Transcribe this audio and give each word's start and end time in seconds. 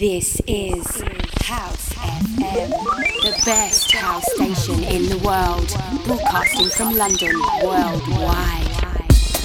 This 0.00 0.40
is 0.46 1.02
House 1.42 1.90
FM, 1.90 2.38
the 3.20 3.42
best 3.44 3.92
house 3.92 4.24
station 4.32 4.82
in 4.84 5.10
the 5.10 5.18
world, 5.18 5.68
broadcasting 6.06 6.70
from 6.70 6.96
London 6.96 7.38
worldwide. 7.62 8.66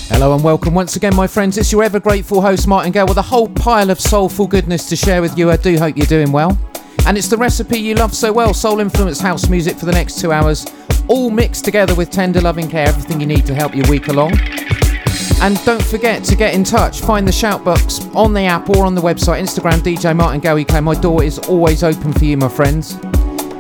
Hello 0.08 0.34
and 0.34 0.42
welcome 0.42 0.74
once 0.74 0.96
again, 0.96 1.14
my 1.14 1.28
friends. 1.28 1.58
It's 1.58 1.74
your 1.74 1.84
ever 1.84 2.00
grateful 2.00 2.40
host, 2.40 2.70
Martin 2.70 2.94
Gale, 2.94 3.06
with 3.06 3.18
a 3.18 3.22
whole 3.22 3.50
pile 3.50 3.90
of 3.90 4.00
soulful 4.00 4.48
goodness 4.48 4.88
to 4.88 4.96
share 4.96 5.22
with 5.22 5.38
you. 5.38 5.52
I 5.52 5.58
do 5.58 5.78
hope 5.78 5.98
you're 5.98 6.06
doing 6.06 6.32
well. 6.32 6.58
And 7.06 7.18
it's 7.18 7.28
the 7.28 7.36
recipe 7.36 7.78
you 7.78 7.96
love 7.96 8.16
so 8.16 8.32
well 8.32 8.54
soul 8.54 8.80
influenced 8.80 9.22
house 9.22 9.50
music 9.50 9.76
for 9.76 9.86
the 9.86 9.92
next 9.92 10.22
two 10.22 10.32
hours, 10.32 10.66
all 11.10 11.32
mixed 11.32 11.66
together 11.66 11.94
with 11.96 12.12
tender 12.12 12.40
loving 12.40 12.70
care, 12.70 12.88
everything 12.88 13.20
you 13.20 13.28
need 13.28 13.46
to 13.48 13.54
help 13.54 13.76
your 13.76 13.90
week 13.90 14.08
along. 14.08 14.32
And 15.46 15.64
don't 15.64 15.84
forget 15.84 16.24
to 16.24 16.36
get 16.36 16.56
in 16.56 16.64
touch. 16.64 17.02
Find 17.02 17.28
the 17.28 17.32
shout 17.32 17.64
box 17.64 18.04
on 18.16 18.34
the 18.34 18.46
app 18.46 18.68
or 18.68 18.84
on 18.84 18.96
the 18.96 19.02
website, 19.02 19.40
Instagram, 19.40 19.78
DJ 19.78 20.16
Martin 20.16 20.42
Gowie. 20.42 20.82
My 20.82 20.96
door 20.96 21.24
is 21.24 21.38
always 21.38 21.84
open 21.84 22.14
for 22.14 22.26
you, 22.26 22.36
my 22.36 22.50
friends. 22.50 22.94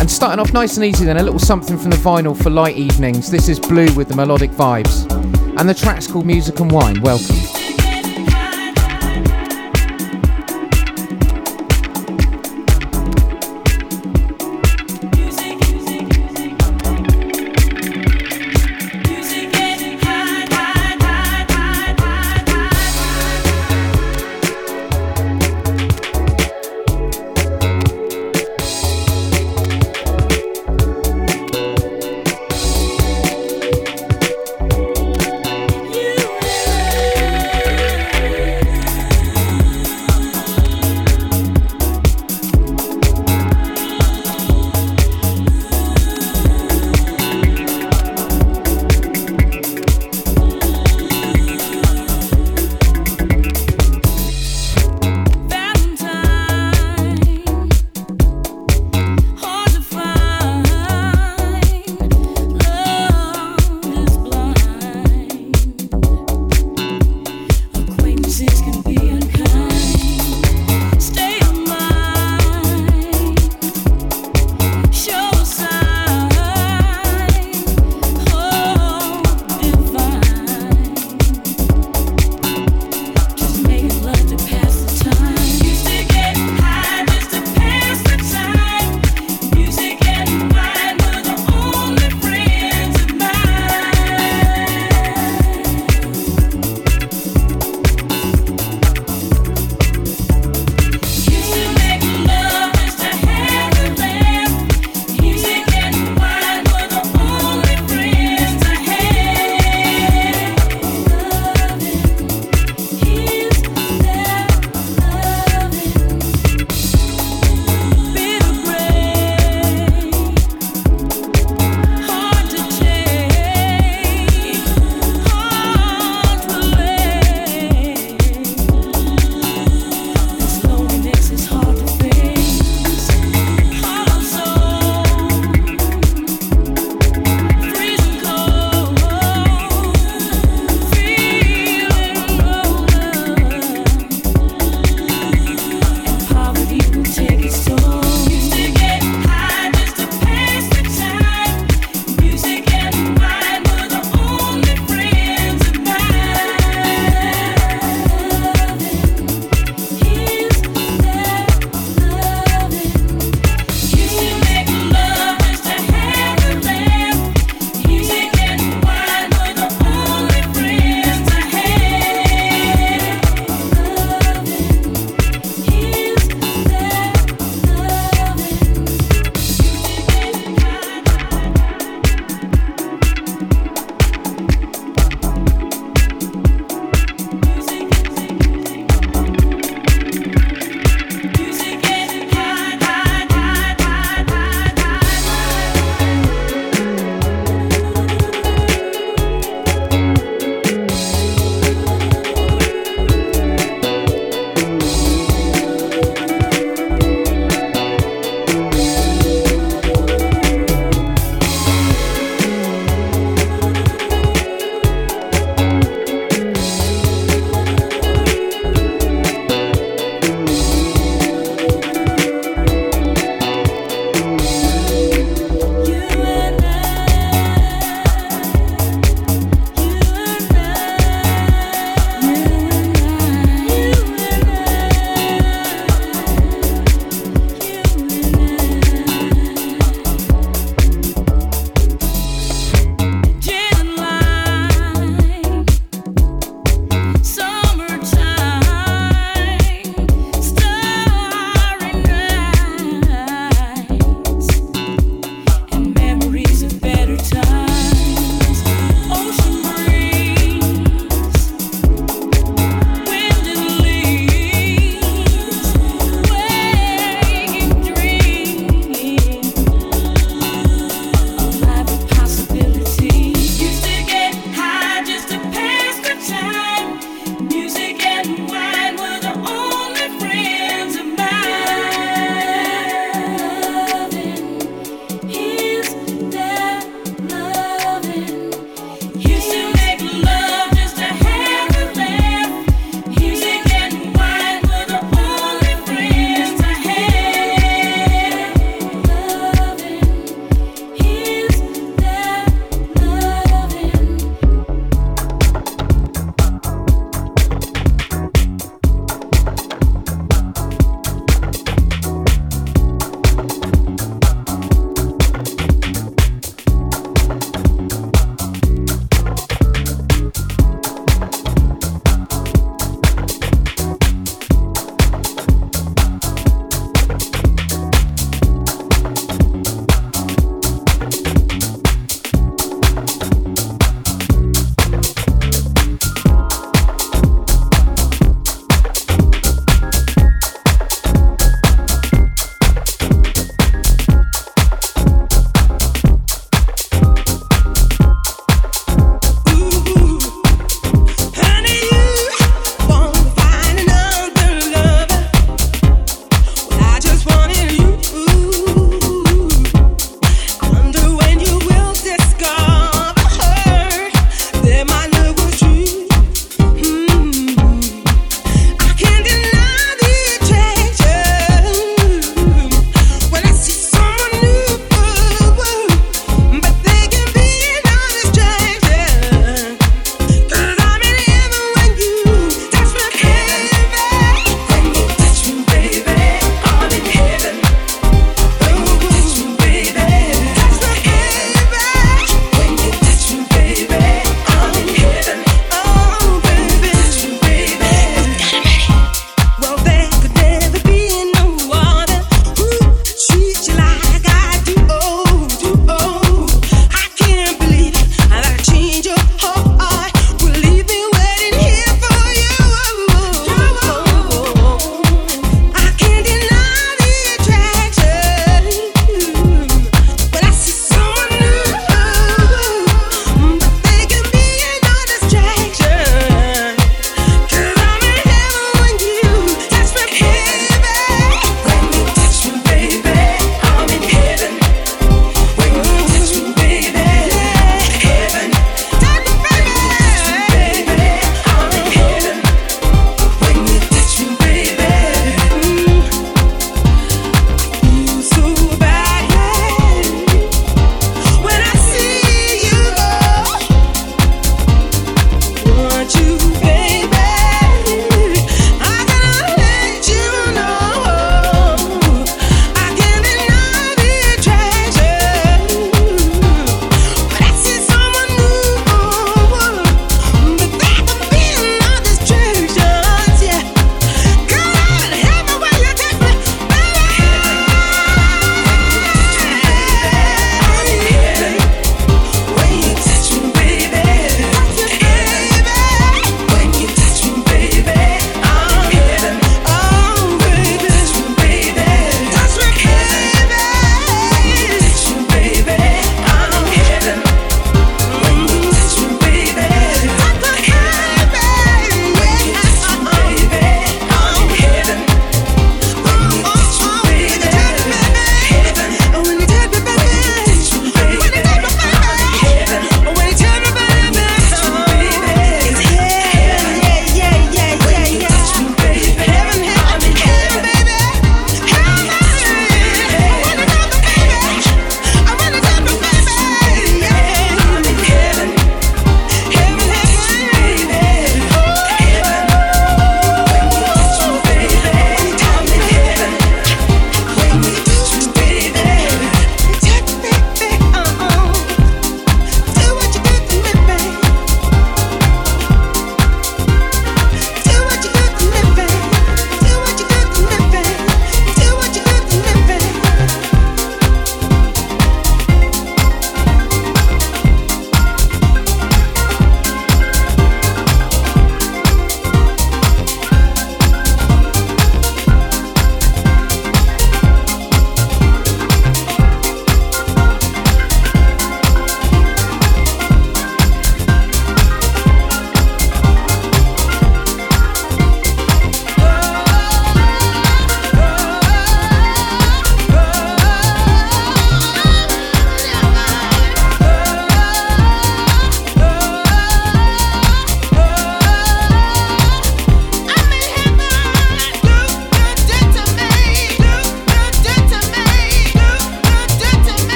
And 0.00 0.10
starting 0.10 0.40
off 0.40 0.52
nice 0.52 0.76
and 0.76 0.84
easy, 0.84 1.04
then 1.04 1.18
a 1.18 1.22
little 1.22 1.38
something 1.38 1.78
from 1.78 1.92
the 1.92 1.96
vinyl 1.98 2.36
for 2.36 2.50
light 2.50 2.76
evenings. 2.76 3.30
This 3.30 3.48
is 3.48 3.60
Blue 3.60 3.94
with 3.94 4.08
the 4.08 4.16
melodic 4.16 4.50
vibes. 4.50 5.08
And 5.56 5.68
the 5.68 5.74
track's 5.74 6.08
called 6.08 6.26
Music 6.26 6.58
and 6.58 6.72
Wine. 6.72 7.00
Welcome. 7.00 7.36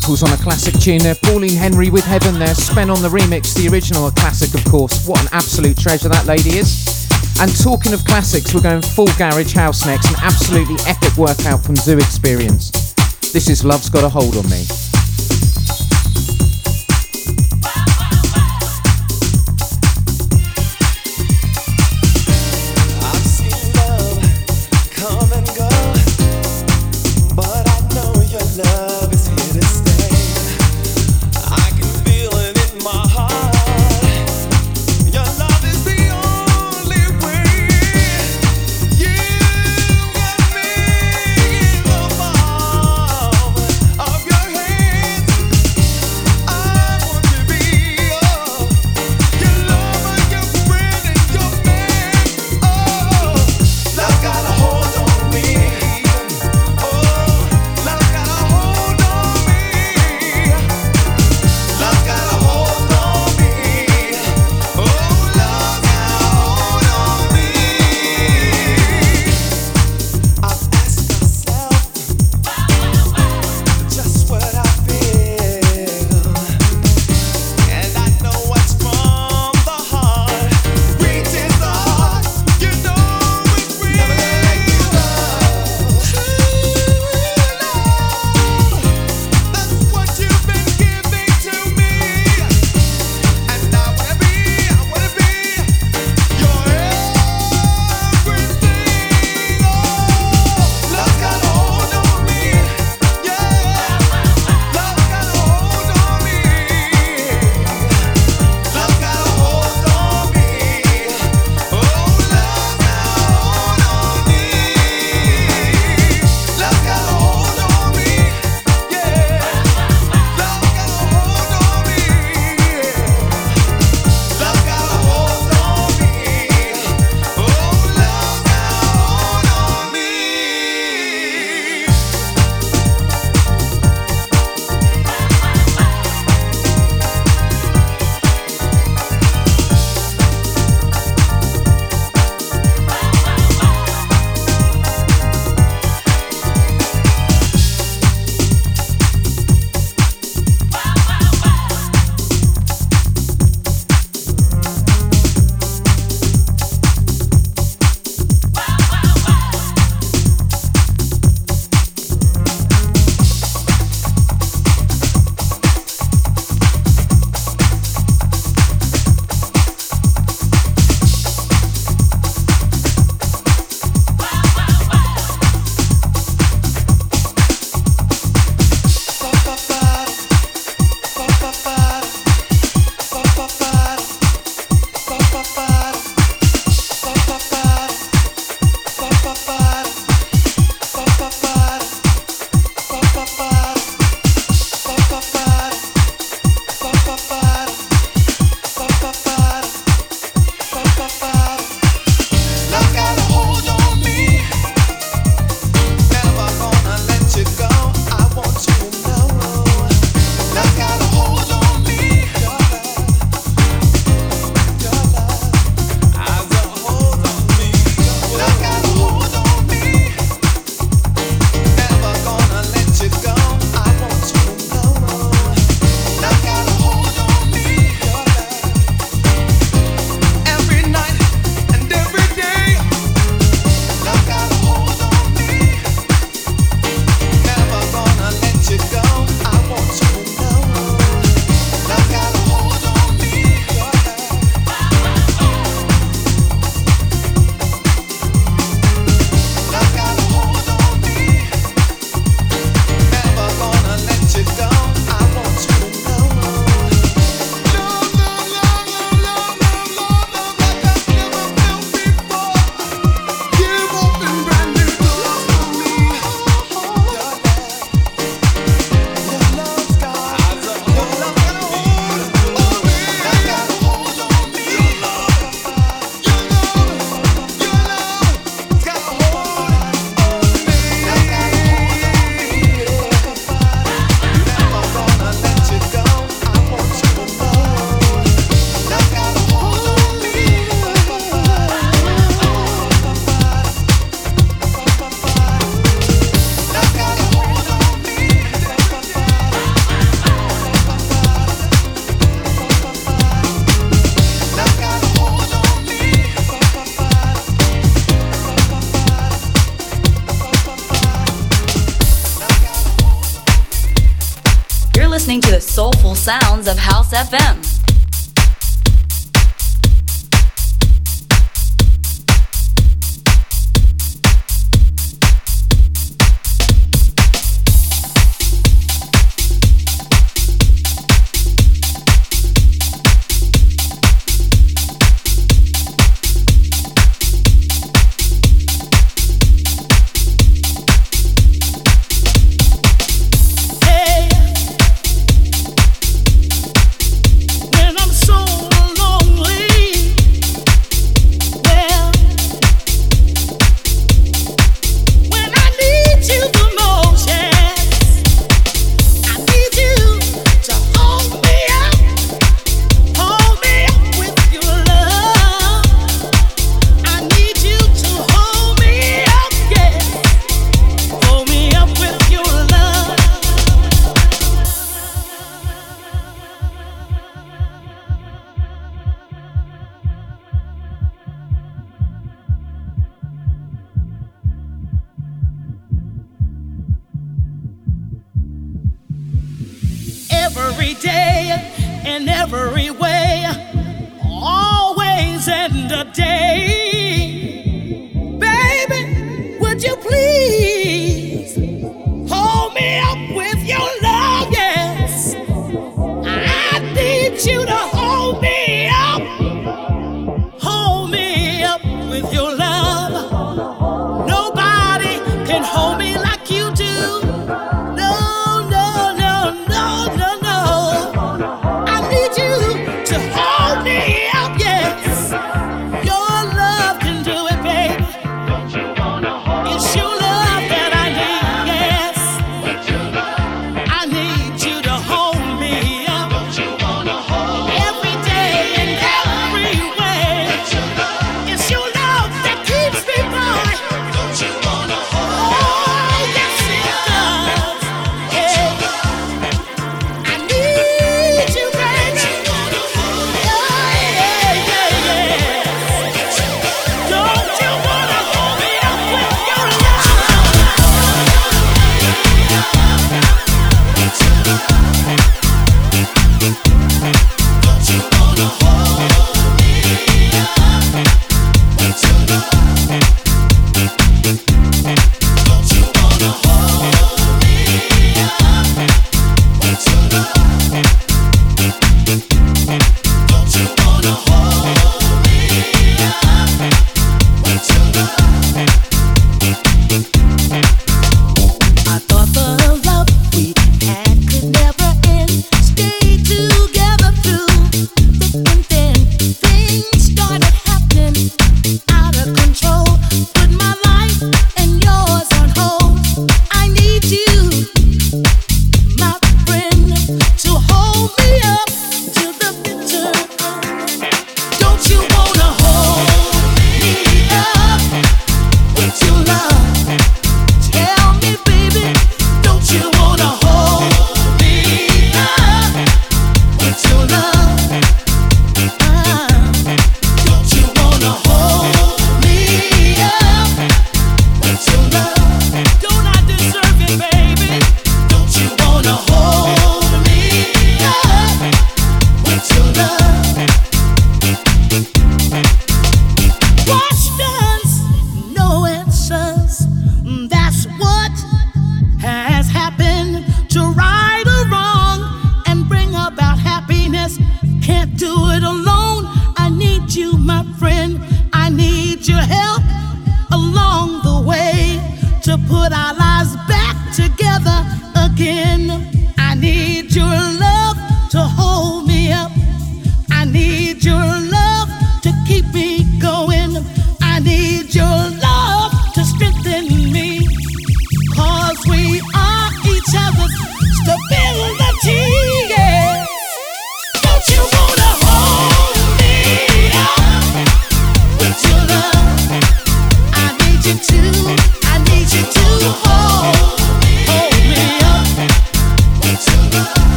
Vocals 0.00 0.24
on 0.24 0.32
a 0.32 0.36
classic 0.42 0.74
tune 0.80 0.98
there. 0.98 1.14
Pauline 1.14 1.54
Henry 1.54 1.88
with 1.88 2.04
Heaven 2.04 2.36
there. 2.36 2.54
Spen 2.54 2.90
on 2.90 3.00
the 3.00 3.08
remix, 3.08 3.54
the 3.54 3.68
original, 3.68 4.08
a 4.08 4.10
classic, 4.10 4.52
of 4.58 4.64
course. 4.68 5.06
What 5.06 5.22
an 5.22 5.28
absolute 5.30 5.78
treasure 5.78 6.08
that 6.08 6.26
lady 6.26 6.58
is. 6.58 7.06
And 7.38 7.54
talking 7.62 7.92
of 7.92 8.04
classics, 8.04 8.52
we're 8.52 8.62
going 8.62 8.82
full 8.82 9.06
garage 9.18 9.54
house 9.54 9.86
next. 9.86 10.10
An 10.10 10.16
absolutely 10.20 10.76
epic 10.86 11.16
workout 11.16 11.62
from 11.62 11.76
Zoo 11.76 11.98
Experience. 11.98 12.72
This 13.32 13.48
is 13.48 13.64
Love's 13.64 13.88
Got 13.88 14.02
a 14.02 14.08
Hold 14.08 14.36
on 14.36 14.50
Me. 14.50 14.66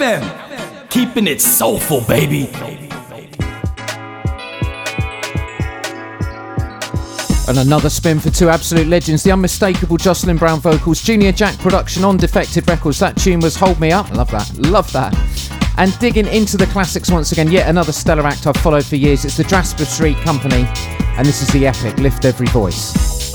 FM, 0.00 0.88
keeping 0.88 1.26
it 1.26 1.42
soulful, 1.42 2.00
baby. 2.00 2.48
And 7.46 7.58
another 7.58 7.90
spin 7.90 8.18
for 8.18 8.30
two 8.30 8.48
absolute 8.48 8.86
legends, 8.86 9.22
the 9.22 9.32
unmistakable 9.32 9.98
Jocelyn 9.98 10.38
Brown 10.38 10.58
vocals, 10.60 11.02
Junior 11.02 11.32
Jack 11.32 11.58
production 11.58 12.02
on 12.04 12.16
Defected 12.16 12.66
Records. 12.66 12.98
That 13.00 13.14
tune 13.18 13.40
was 13.40 13.56
Hold 13.56 13.78
Me 13.78 13.92
Up. 13.92 14.10
Love 14.12 14.30
that. 14.30 14.50
Love 14.56 14.90
that. 14.92 15.14
And 15.76 15.98
digging 15.98 16.28
into 16.28 16.56
the 16.56 16.66
classics 16.66 17.10
once 17.10 17.32
again, 17.32 17.50
yet 17.52 17.68
another 17.68 17.92
stellar 17.92 18.26
act 18.26 18.46
I've 18.46 18.56
followed 18.56 18.86
for 18.86 18.96
years. 18.96 19.26
It's 19.26 19.36
the 19.36 19.44
Jasper 19.44 19.84
Street 19.84 20.16
Company, 20.18 20.64
and 21.18 21.26
this 21.26 21.42
is 21.42 21.48
the 21.48 21.66
epic 21.66 21.98
Lift 21.98 22.24
Every 22.24 22.46
Voice. 22.46 23.29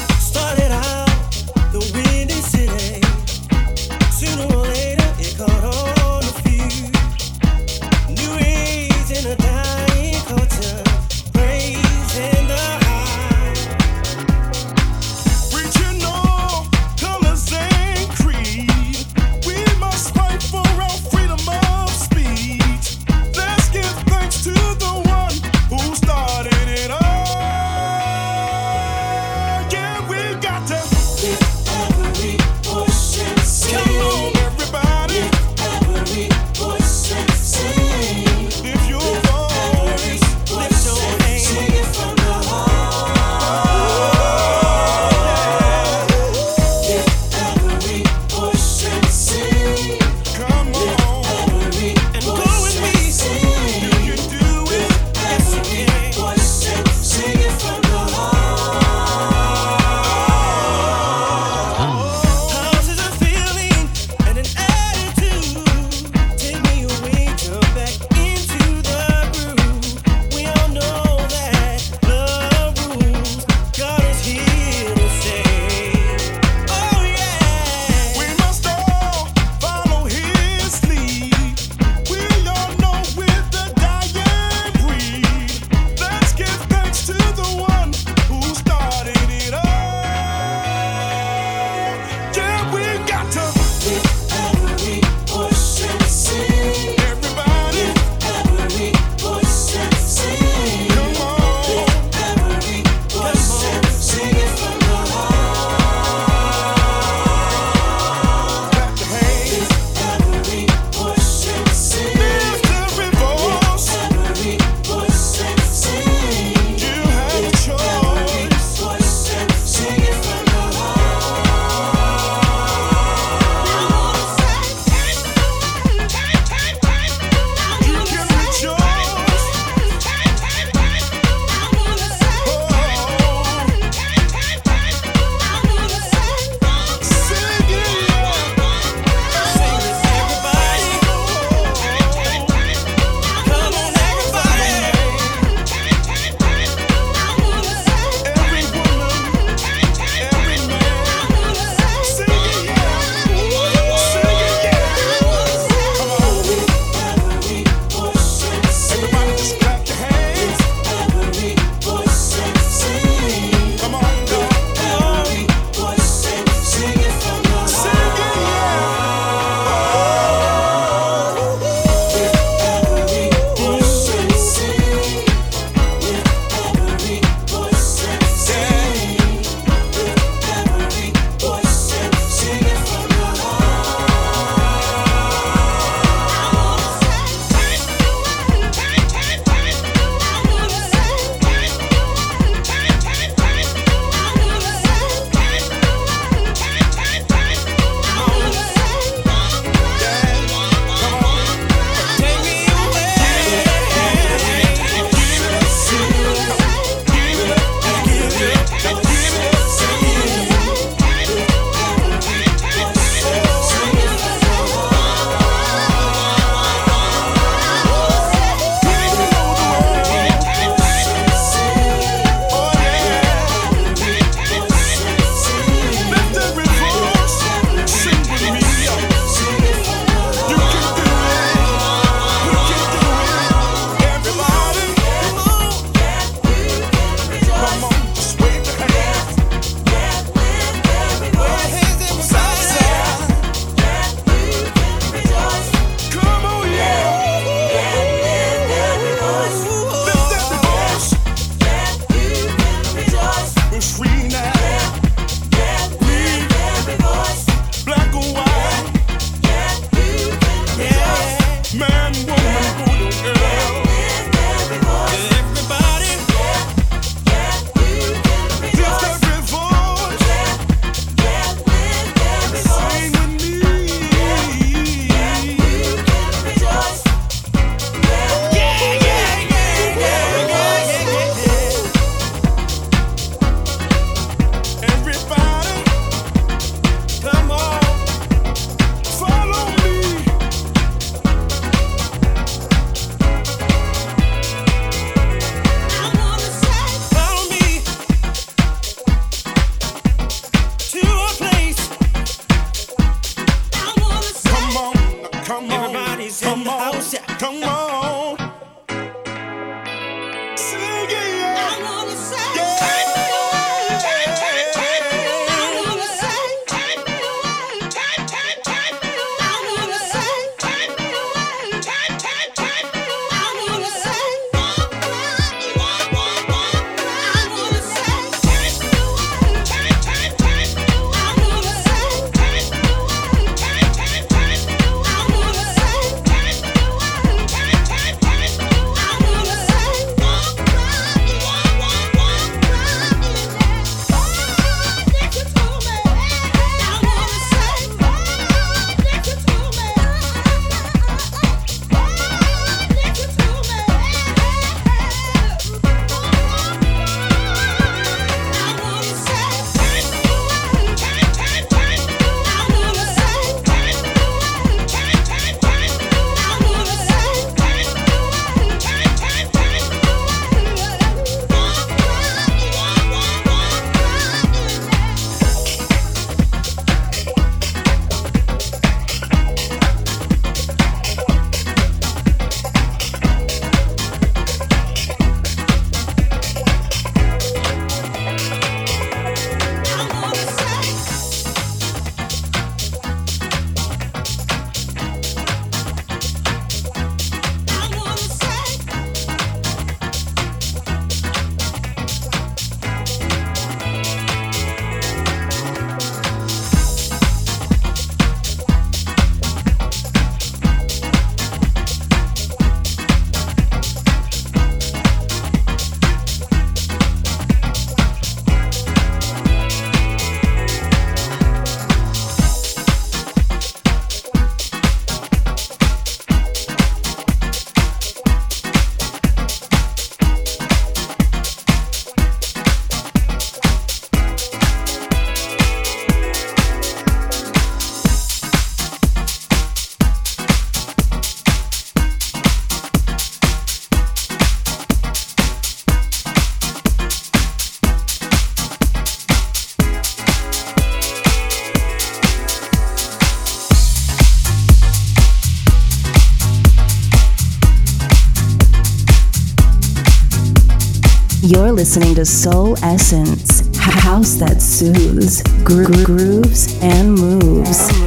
Listening 461.75 462.15
to 462.15 462.23
Soul 462.23 462.77
Essence, 462.83 463.75
house 463.77 464.35
that 464.35 464.61
soothes, 464.61 465.43
gro- 465.65 466.05
grooves, 466.05 466.81
and 466.81 467.13
moves. 467.15 468.04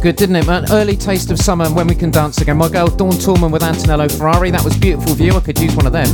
Good, 0.00 0.16
didn't 0.16 0.36
it? 0.36 0.48
An 0.48 0.64
early 0.70 0.96
taste 0.96 1.30
of 1.30 1.38
summer 1.38 1.64
and 1.64 1.76
when 1.76 1.86
we 1.86 1.94
can 1.94 2.10
dance 2.10 2.40
again. 2.40 2.56
My 2.56 2.68
girl 2.68 2.88
Dawn 2.88 3.12
Tallman 3.12 3.50
with 3.50 3.62
Antonello 3.62 4.08
Ferrari. 4.08 4.50
That 4.50 4.64
was 4.64 4.76
beautiful 4.76 5.14
view. 5.14 5.32
I 5.34 5.40
could 5.40 5.58
use 5.58 5.76
one 5.76 5.86
of 5.86 5.92
them. 5.92 6.08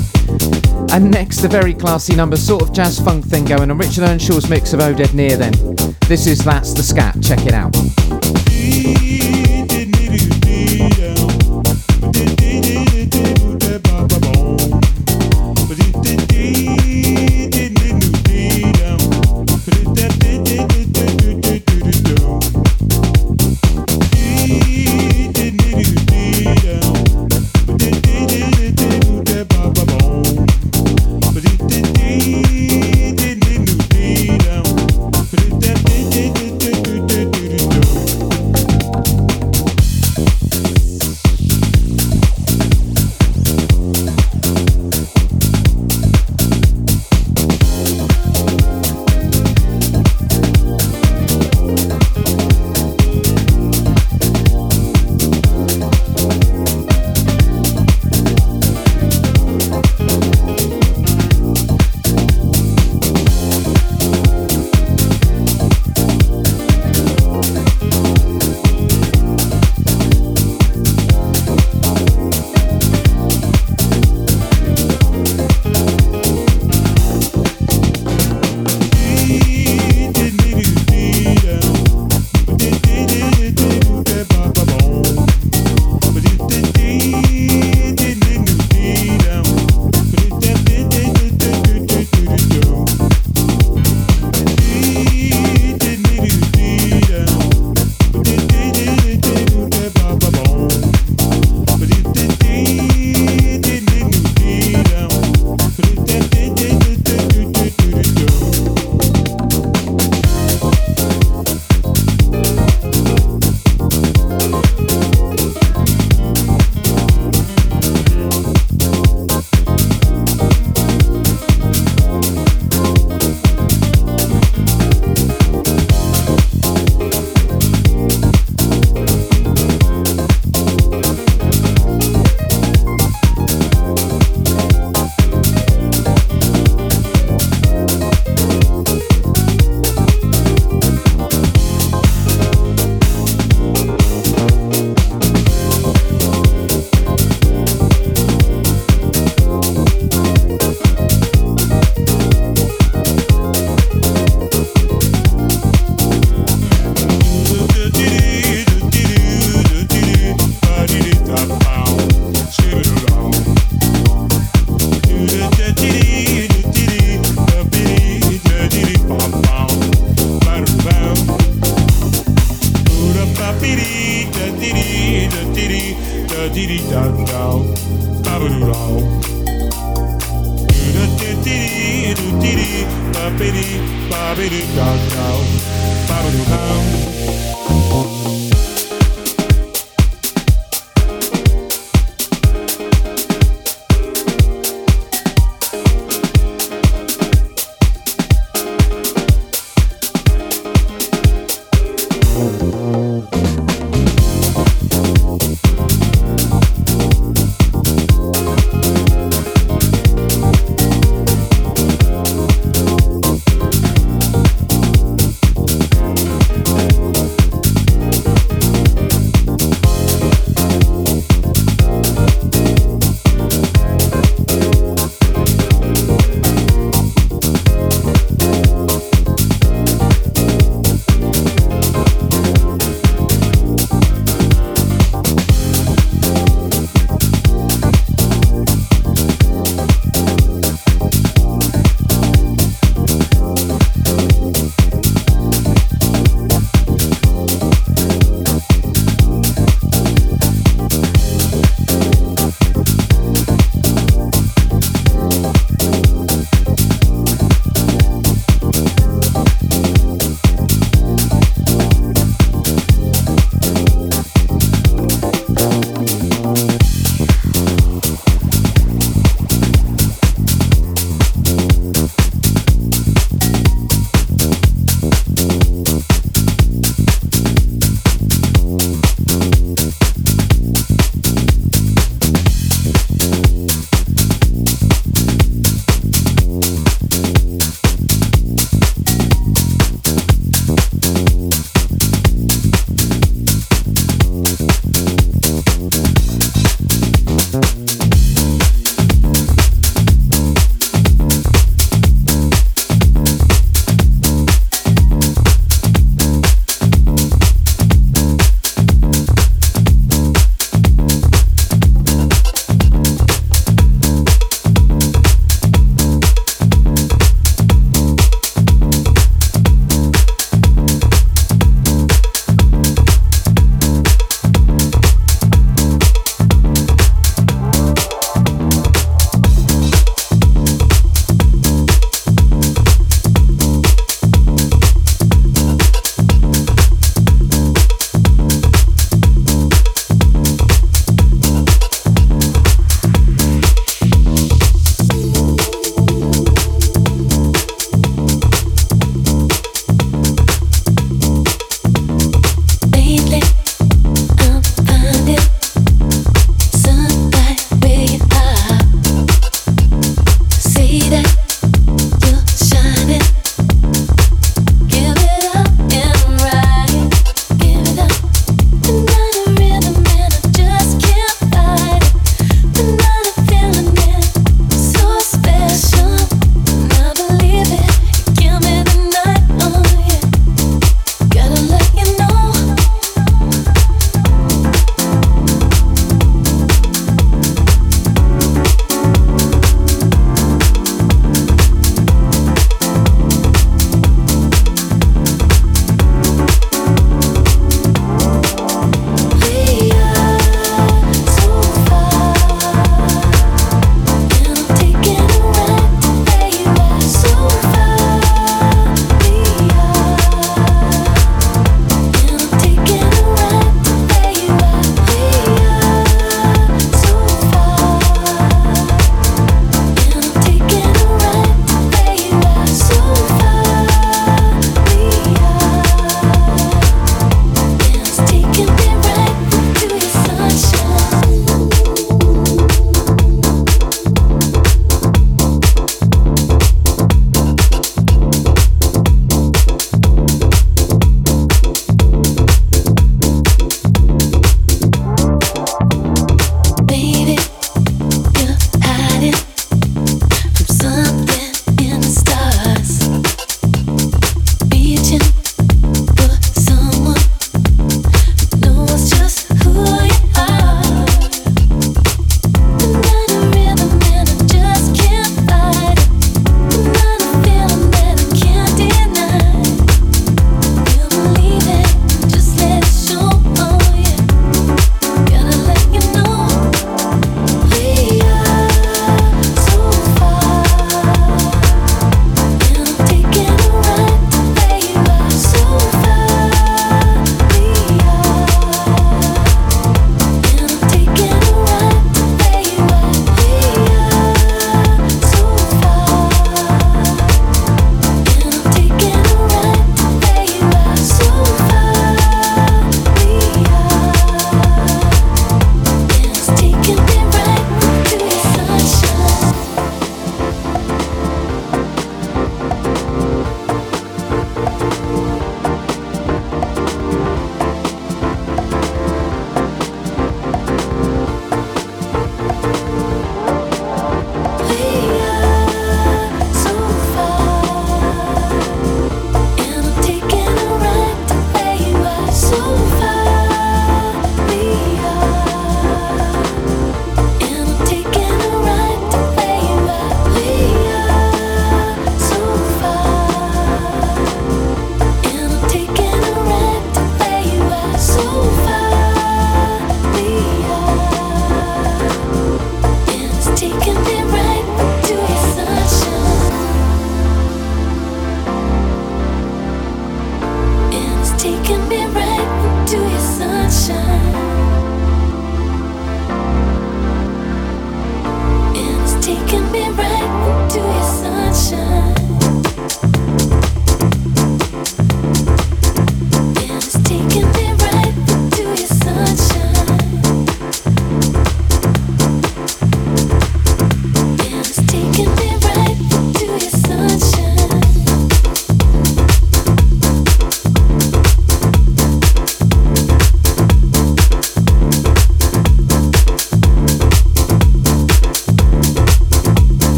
And 0.90 1.10
next, 1.10 1.44
a 1.44 1.48
very 1.48 1.74
classy 1.74 2.14
number, 2.14 2.36
sort 2.36 2.62
of 2.62 2.72
jazz 2.72 2.98
funk 2.98 3.24
thing 3.24 3.44
going 3.44 3.70
on. 3.70 3.78
Richard 3.78 4.04
Earnshaw's 4.04 4.48
mix 4.48 4.72
of 4.72 4.80
Oh 4.80 4.92
Dead 4.92 5.14
Near. 5.14 5.36
Then 5.36 5.52
this 6.08 6.26
is 6.26 6.44
That's 6.44 6.74
the 6.74 6.82
Scat. 6.82 7.22
Check 7.22 7.46
it 7.46 7.54
out. 7.54 7.74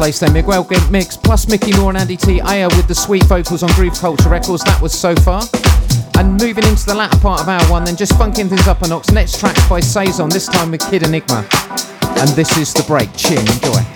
Place 0.00 0.18
there. 0.18 0.30
Miguel 0.30 0.64
Migs 0.64 1.22
plus 1.22 1.46
Micky 1.46 1.76
More 1.76 1.90
and 1.90 1.98
Andy 1.98 2.16
T. 2.16 2.40
Aya 2.40 2.68
with 2.68 2.88
the 2.88 2.94
sweet 2.94 3.22
vocals 3.24 3.62
on 3.62 3.68
Groove 3.72 3.92
Culture 3.92 4.30
Records. 4.30 4.64
That 4.64 4.80
was 4.80 4.98
so 4.98 5.14
far. 5.14 5.42
And 6.18 6.40
moving 6.40 6.64
into 6.64 6.86
the 6.86 6.94
latter 6.94 7.18
part 7.18 7.42
of 7.42 7.50
our 7.50 7.62
one, 7.70 7.84
then 7.84 7.96
just 7.96 8.16
funking 8.16 8.48
things 8.48 8.66
up 8.66 8.80
a 8.80 8.88
notch. 8.88 9.10
Next 9.12 9.38
track 9.38 9.56
by 9.68 9.80
Saison, 9.80 10.30
this 10.30 10.46
time 10.46 10.70
with 10.70 10.80
Kid 10.88 11.02
Enigma. 11.02 11.46
And 12.16 12.30
this 12.30 12.56
is 12.56 12.72
the 12.72 12.82
break. 12.88 13.14
Chin, 13.14 13.40
enjoy. 13.40 13.89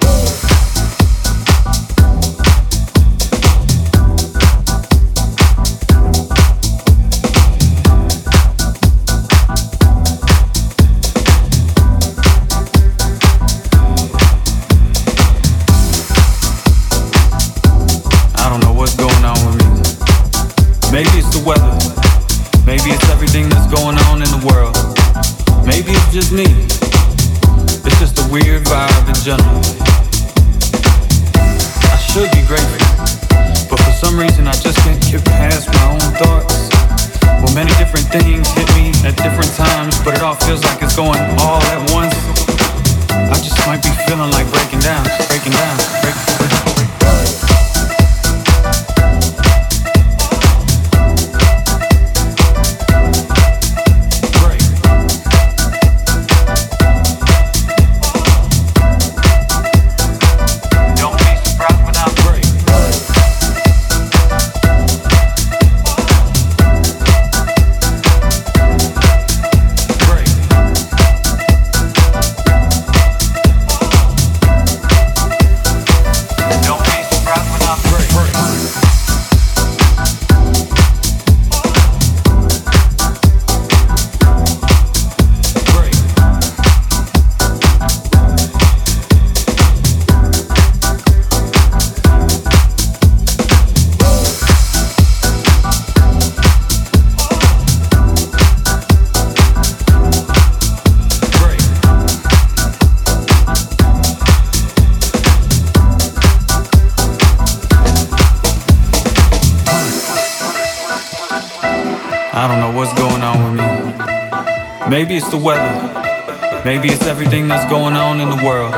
The 115.39 115.45
weather. 115.45 116.63
Maybe 116.65 116.89
it's 116.89 117.07
everything 117.07 117.49
that's 117.49 117.69
going 117.69 117.95
on 117.95 118.21
in 118.21 118.31
the 118.31 118.41
world. 118.47 118.71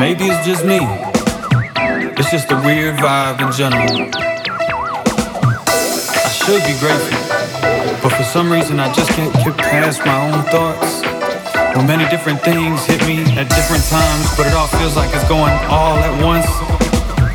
Maybe 0.00 0.24
it's 0.24 0.46
just 0.46 0.64
me. 0.64 0.80
It's 2.16 2.30
just 2.30 2.50
a 2.50 2.56
weird 2.64 2.96
vibe 2.96 3.36
in 3.44 3.52
general. 3.52 4.08
I 6.24 6.30
should 6.32 6.64
be 6.64 6.72
grateful, 6.80 7.20
but 8.00 8.16
for 8.16 8.24
some 8.24 8.50
reason 8.50 8.80
I 8.80 8.90
just 8.94 9.10
can't 9.10 9.34
get 9.44 9.58
past 9.58 10.00
my 10.06 10.16
own 10.32 10.42
thoughts. 10.48 11.02
Well, 11.76 11.84
many 11.84 12.08
different 12.08 12.40
things 12.40 12.86
hit 12.86 13.04
me 13.06 13.20
at 13.36 13.50
different 13.52 13.84
times, 13.92 14.24
but 14.36 14.46
it 14.46 14.54
all 14.54 14.68
feels 14.80 14.96
like 14.96 15.12
it's 15.14 15.28
going 15.28 15.52
all 15.68 15.98
at 16.00 16.14
once. 16.24 16.48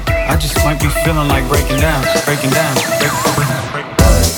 I 0.10 0.36
just 0.42 0.58
might 0.66 0.82
be 0.82 0.90
feeling 1.06 1.28
like 1.28 1.46
breaking 1.48 1.78
down, 1.78 2.02
breaking 2.26 2.50
down, 2.50 2.74
breaking 2.98 3.46
down. 3.46 4.14
This 4.18 4.33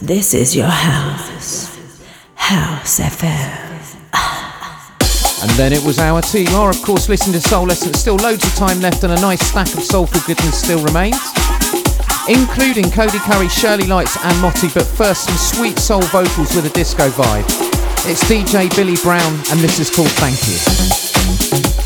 This 0.00 0.34
is 0.34 0.54
your 0.54 0.66
house. 0.66 1.76
House 2.34 3.00
FM. 3.00 3.68
And 5.40 5.50
then 5.52 5.72
it 5.72 5.82
was 5.84 5.98
our 5.98 6.20
team. 6.20 6.48
Are 6.48 6.70
of 6.70 6.82
course 6.82 7.08
listening 7.08 7.40
to 7.40 7.48
Soul 7.48 7.70
Essence. 7.70 8.00
Still 8.00 8.16
loads 8.16 8.44
of 8.44 8.54
time 8.54 8.80
left 8.80 9.04
and 9.04 9.12
a 9.12 9.20
nice 9.20 9.40
stack 9.46 9.68
of 9.74 9.82
soulful 9.82 10.20
goodness 10.26 10.58
still 10.58 10.82
remains. 10.82 11.20
Including 12.28 12.90
Cody 12.90 13.18
Curry, 13.20 13.48
Shirley 13.48 13.86
Lights 13.86 14.16
and 14.24 14.34
Motti, 14.42 14.72
but 14.74 14.84
first 14.84 15.24
some 15.24 15.36
sweet 15.36 15.78
soul 15.78 16.02
vocals 16.02 16.54
with 16.54 16.66
a 16.66 16.70
disco 16.70 17.08
vibe. 17.10 17.44
It's 18.10 18.24
DJ 18.24 18.74
Billy 18.74 18.96
Brown 19.02 19.34
and 19.50 19.60
this 19.60 19.78
is 19.78 19.90
called 19.94 20.10
Thank 20.12 20.38
You. 20.48 21.77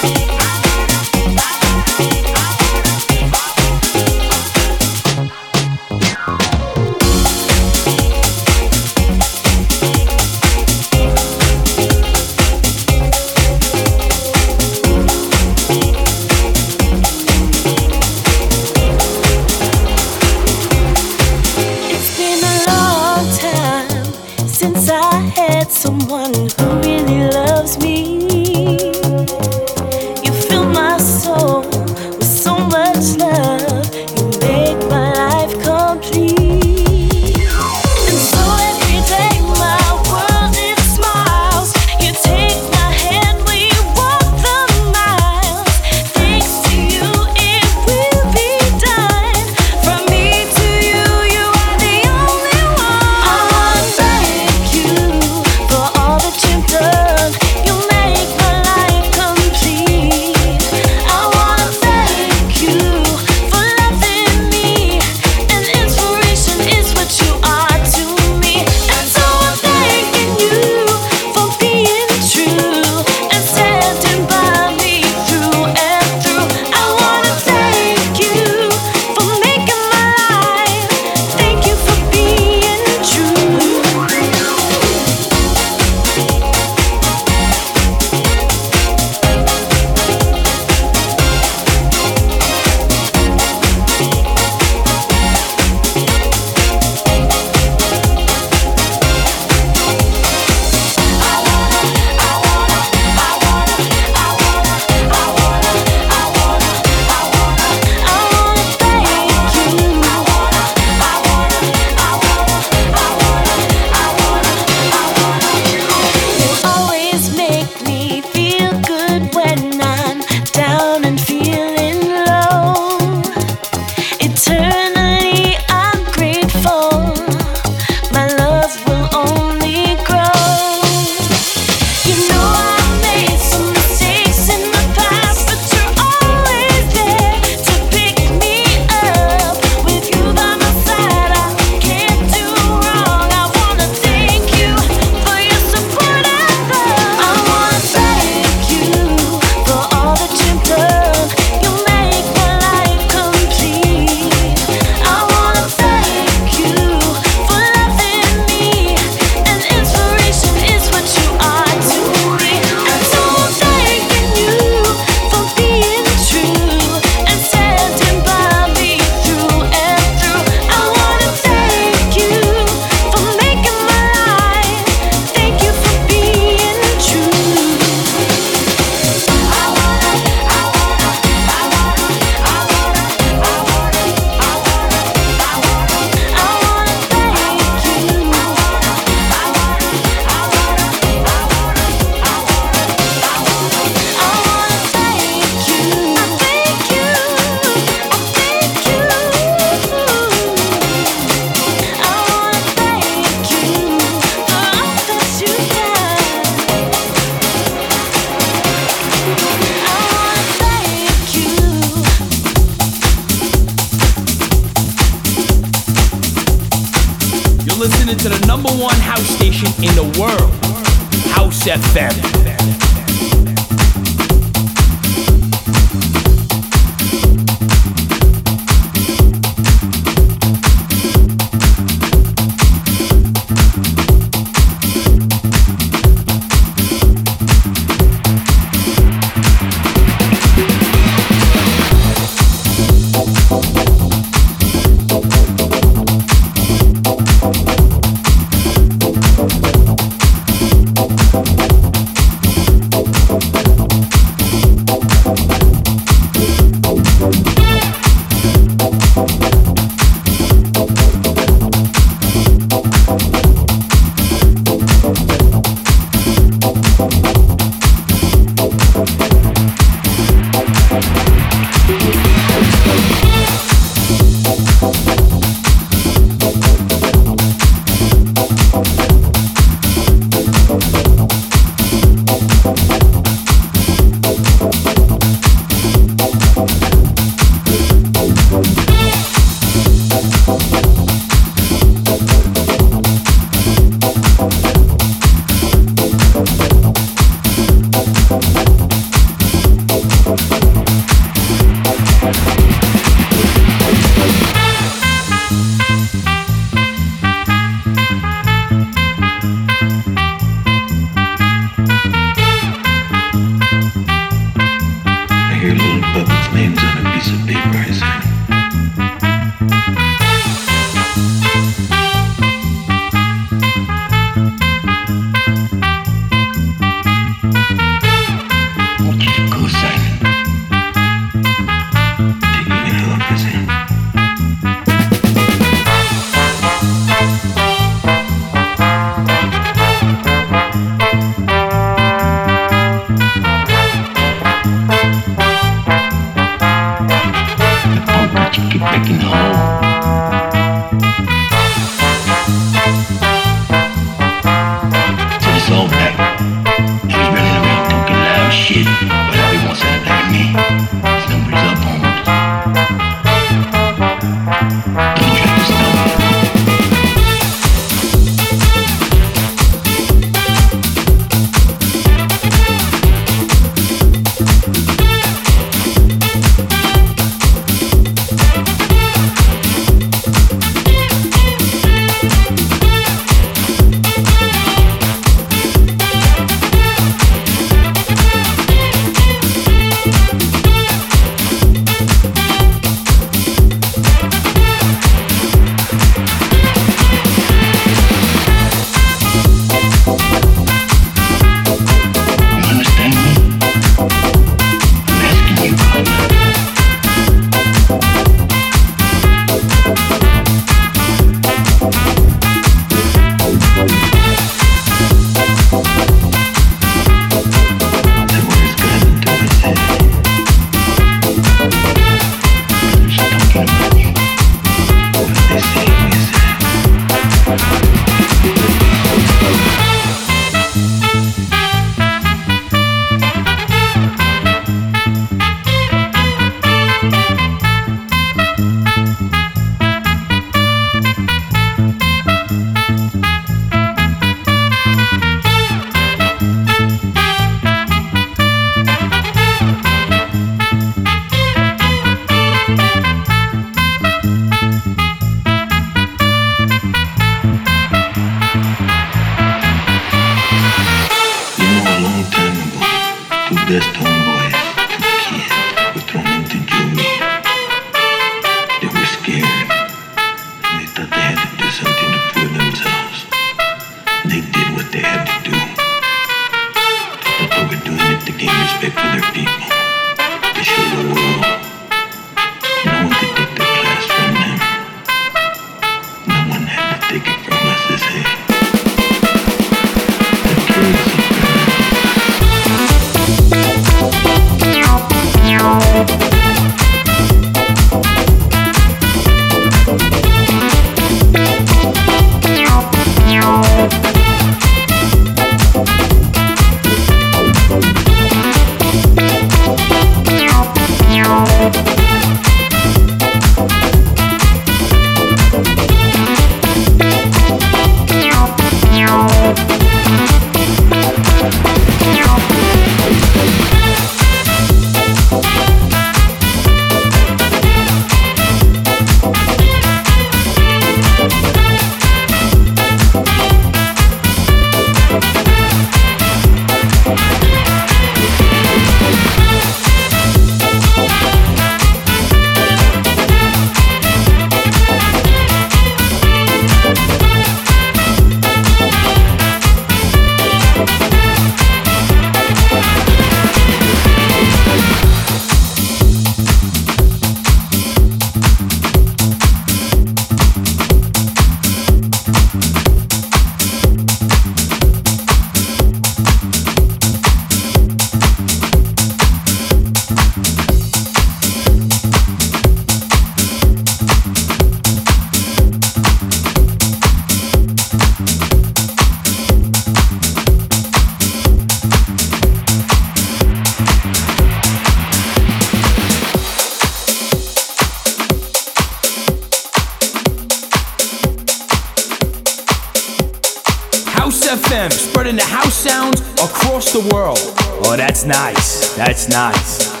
Oh, 596.92 597.94
that's 597.96 598.24
nice. 598.24 598.96
That's 598.96 599.28
nice. 599.28 600.00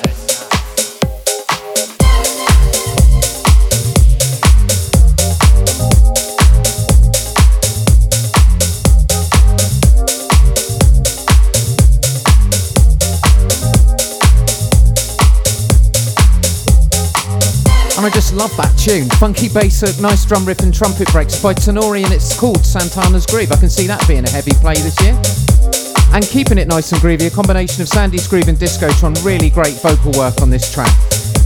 And 17.96 18.06
I 18.06 18.10
just 18.12 18.34
love 18.34 18.56
that 18.56 18.74
tune. 18.76 19.08
Funky 19.10 19.48
bass, 19.48 20.00
nice 20.00 20.24
drum 20.24 20.44
riff 20.44 20.58
and 20.60 20.74
trumpet 20.74 21.06
breaks 21.12 21.40
by 21.40 21.54
Tenori 21.54 22.02
and 22.02 22.12
it's 22.12 22.36
called 22.38 22.64
Santana's 22.64 23.26
Groove. 23.26 23.52
I 23.52 23.56
can 23.56 23.70
see 23.70 23.86
that 23.86 24.06
being 24.08 24.24
a 24.24 24.30
heavy 24.30 24.52
play 24.54 24.74
this 24.74 25.00
year 25.02 25.49
and 26.12 26.24
keeping 26.24 26.58
it 26.58 26.68
nice 26.68 26.92
and 26.92 27.00
groovy. 27.00 27.26
A 27.26 27.30
combination 27.30 27.82
of 27.82 27.88
Sandy's 27.88 28.26
groove 28.26 28.48
and 28.48 28.58
Discotron. 28.58 29.24
Really 29.24 29.50
great 29.50 29.74
vocal 29.74 30.12
work 30.12 30.40
on 30.40 30.50
this 30.50 30.72
track. 30.72 30.92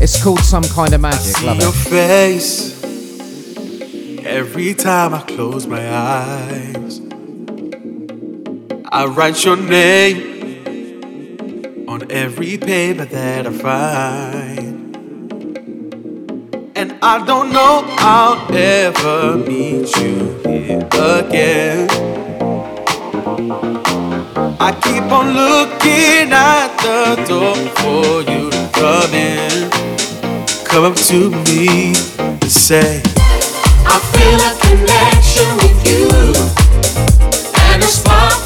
It's 0.01 0.23
called 0.23 0.41
Some 0.41 0.65
Kind 0.65 0.93
of 0.95 1.01
Magic. 1.01 1.37
I 1.39 1.47
Love 1.47 1.61
your 1.61 1.69
it. 1.71 1.75
face 1.75 2.83
every 4.25 4.75
time 4.75 5.15
I 5.15 5.21
close 5.23 5.67
my 5.67 5.89
eyes. 5.95 7.01
I 8.91 9.07
write 9.07 9.45
your 9.45 9.57
name 9.57 10.35
on 11.89 12.11
every 12.11 12.59
paper 12.59 13.05
that 13.05 13.47
I 13.47 13.51
find. 13.53 14.97
And 16.77 16.97
I 17.03 17.25
don't 17.25 17.53
know 17.53 17.85
I'll 17.99 18.53
ever 18.55 19.37
meet 19.37 19.95
you 19.97 20.41
here 20.45 20.89
again. 20.93 22.24
I 24.61 24.73
keep 24.83 25.05
on 25.11 25.35
looking 25.35 26.33
at 26.33 26.69
the 26.79 27.17
door 27.29 27.57
for 27.81 28.23
you 28.31 28.51
to 28.51 28.71
come 28.73 29.13
in. 29.15 29.71
Come 30.65 30.85
up 30.85 30.97
to 31.09 31.31
me 31.47 31.95
and 32.19 32.51
say, 32.51 33.03
I 33.87 33.99
feel 34.15 34.41
a 34.41 34.55
connection 34.65 35.49
with 35.63 35.81
you, 35.87 36.09
and 37.73 37.83
a 37.83 37.87
spark 37.87 38.44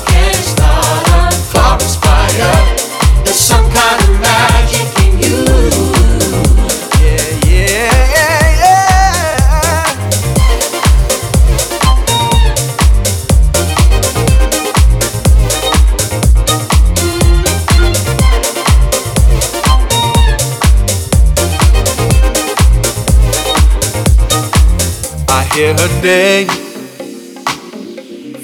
hear 25.58 25.74
her 25.74 26.02
name 26.02 26.46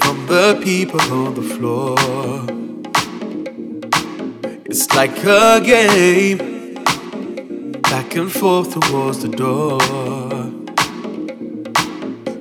from 0.01 0.17
the 0.27 0.59
people 0.61 0.99
on 1.13 1.33
the 1.33 1.45
floor. 1.55 1.95
It's 4.65 4.93
like 4.93 5.15
a 5.23 5.61
game, 5.63 6.39
back 7.83 8.17
and 8.17 8.29
forth 8.29 8.69
towards 8.77 9.19
the 9.21 9.29
door. 9.29 9.79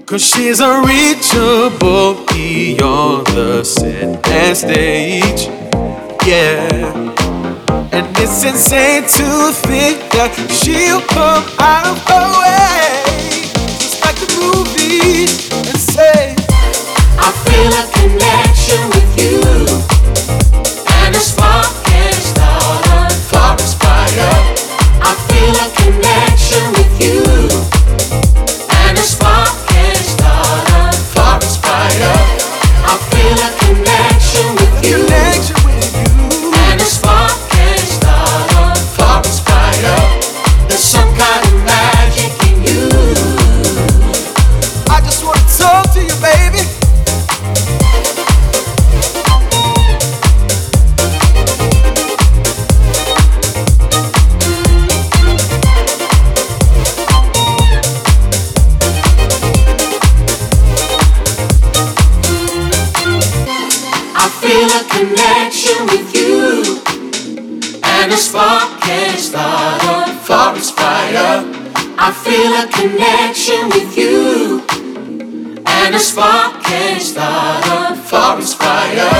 Cause 0.06 0.24
she's 0.30 0.58
unreachable 0.58 2.26
beyond 2.32 3.28
the 3.28 3.62
set 3.62 4.26
and 4.28 4.56
stage. 4.56 5.42
Yeah. 6.26 6.66
And 7.92 8.06
it's 8.18 8.42
insane 8.42 9.02
to 9.02 9.52
think 9.68 9.98
that 10.14 10.32
she'll 10.58 11.04
come 11.18 11.44
out 11.60 11.86
of 11.86 11.98
her 12.08 12.43
movie 15.04 15.26
and 15.52 15.78
say, 15.78 16.34
I 17.18 17.30
feel 17.44 17.72
a 17.72 17.84
connection 17.92 18.88
with 18.90 19.20
you, 19.20 19.93
I 71.16 72.10
feel 72.10 72.52
a 72.58 72.66
connection 72.74 73.68
with 73.68 73.96
you. 73.96 74.64
And 75.64 75.94
a 75.94 75.98
spark 75.98 76.64
can 76.64 77.00
start 77.00 77.64
a 77.66 77.94
forest 77.94 78.58
fire. 78.58 79.14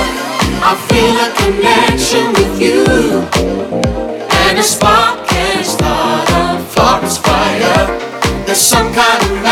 I 0.59 0.75
feel 0.89 1.15
a 1.23 1.31
connection 1.39 2.33
with 2.33 2.59
you. 2.59 2.83
And 4.43 4.59
a 4.59 4.63
spark 4.63 5.25
can 5.27 5.63
start 5.63 6.29
a 6.31 6.59
forest 6.65 7.23
fire. 7.23 7.87
There's 8.45 8.59
some 8.59 8.93
kind 8.93 9.23
of 9.23 9.44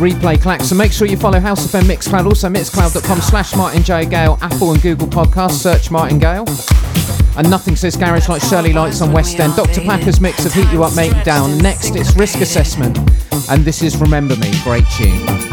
replay 0.00 0.40
clack. 0.40 0.62
So 0.62 0.74
make 0.74 0.92
sure 0.92 1.06
you 1.06 1.16
follow 1.16 1.38
House 1.38 1.66
FM 1.66 1.82
Mixcloud, 1.82 2.26
also 2.26 2.48
mixcloud.com 2.48 3.20
slash 3.20 3.54
Martin 3.54 3.82
J. 3.82 4.06
Gale, 4.06 4.38
Apple 4.40 4.72
and 4.72 4.82
Google 4.82 5.06
Podcasts, 5.06 5.52
search 5.52 5.90
Martin 5.90 6.18
Gale. 6.18 6.44
And 7.36 7.48
nothing 7.48 7.76
says 7.76 7.96
garage 7.96 8.28
like 8.28 8.42
Shirley 8.42 8.72
Lites 8.72 9.00
on 9.00 9.12
West 9.12 9.38
End. 9.38 9.54
Dr. 9.54 9.82
Packer's 9.82 10.20
mix 10.20 10.44
of 10.44 10.52
Heat 10.52 10.70
You 10.72 10.82
Up, 10.82 10.94
Make 10.96 11.24
Down. 11.24 11.58
Next, 11.58 11.94
it's 11.94 12.16
Risk 12.16 12.40
Assessment. 12.40 12.98
And 13.48 13.64
this 13.64 13.82
is 13.82 13.96
Remember 13.96 14.36
Me. 14.36 14.50
Great 14.64 14.84
tune. 14.96 15.49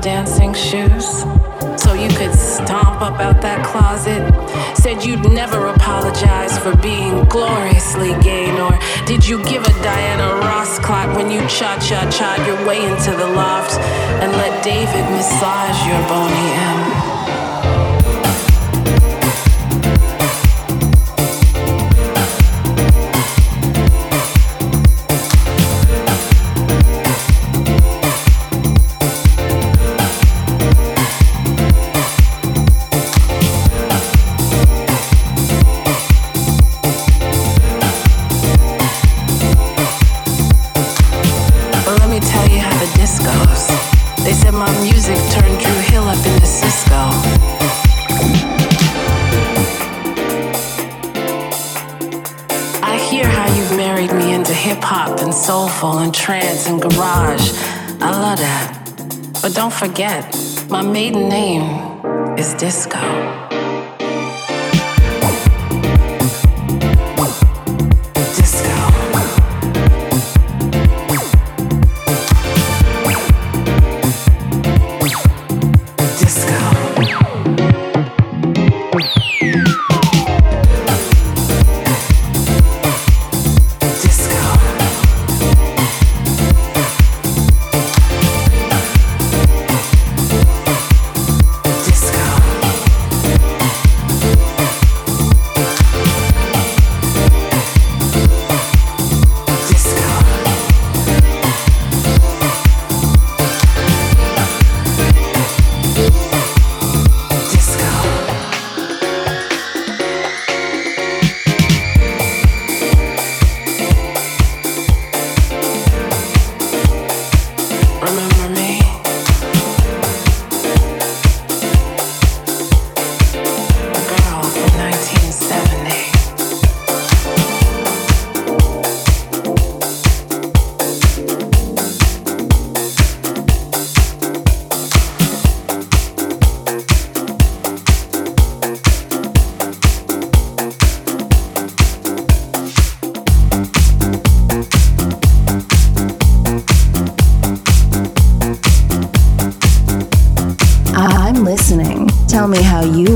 Dancing 0.00 0.54
shoes? 0.54 1.22
So 1.76 1.92
you 1.94 2.08
could 2.08 2.34
stomp 2.34 3.00
up 3.02 3.18
out 3.20 3.42
that 3.42 3.64
closet? 3.66 4.22
Said 4.76 5.04
you'd 5.04 5.30
never 5.30 5.66
apologize 5.66 6.58
for 6.58 6.76
being 6.76 7.24
gloriously 7.24 8.14
gay, 8.22 8.46
nor 8.56 8.78
did 9.06 9.26
you 9.26 9.42
give 9.44 9.62
a 9.62 9.82
Diana 9.82 10.40
Ross 10.40 10.78
clap 10.78 11.16
when 11.16 11.30
you 11.30 11.40
cha 11.48 11.78
cha 11.80 12.08
cha 12.10 12.44
your 12.46 12.64
way 12.66 12.84
into 12.84 13.10
the 13.10 13.26
loft 13.26 13.78
and 14.22 14.30
let 14.32 14.62
David 14.62 15.04
massage 15.10 15.86
your 15.86 16.00
Boney 16.08 17.04
M? 17.04 17.07
Trance 56.28 56.68
and 56.68 56.82
garage. 56.82 57.52
I 58.02 58.10
love 58.10 58.38
that. 58.38 59.40
But 59.40 59.54
don't 59.54 59.72
forget, 59.72 60.36
my 60.68 60.82
maiden 60.82 61.26
name 61.30 62.04
is 62.36 62.52
Disco. 62.52 63.47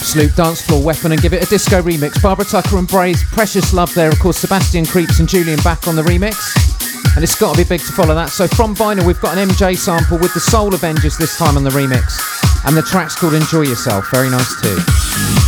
absolute 0.00 0.34
dance 0.34 0.62
floor 0.62 0.82
weapon 0.82 1.12
and 1.12 1.20
give 1.20 1.34
it 1.34 1.42
a 1.42 1.46
disco 1.46 1.82
remix. 1.82 2.22
Barbara 2.22 2.46
Tucker 2.46 2.78
and 2.78 2.88
Braze, 2.88 3.22
Precious 3.32 3.74
Love 3.74 3.92
there. 3.92 4.08
Of 4.08 4.18
course, 4.18 4.38
Sebastian 4.38 4.86
Creeps 4.86 5.20
and 5.20 5.28
Julian 5.28 5.58
back 5.60 5.86
on 5.86 5.94
the 5.94 6.00
remix. 6.00 6.56
And 7.14 7.22
it's 7.22 7.38
got 7.38 7.54
to 7.54 7.62
be 7.62 7.68
big 7.68 7.80
to 7.80 7.92
follow 7.92 8.14
that. 8.14 8.30
So 8.30 8.48
from 8.48 8.74
vinyl, 8.74 9.06
we've 9.06 9.20
got 9.20 9.36
an 9.36 9.46
MJ 9.50 9.76
sample 9.76 10.18
with 10.18 10.32
the 10.32 10.40
Soul 10.40 10.74
Avengers 10.74 11.18
this 11.18 11.36
time 11.36 11.58
on 11.58 11.64
the 11.64 11.70
remix. 11.70 12.18
And 12.64 12.74
the 12.74 12.82
track's 12.82 13.14
called 13.14 13.34
Enjoy 13.34 13.62
Yourself. 13.62 14.10
Very 14.10 14.30
nice 14.30 14.60
too. 14.62 15.39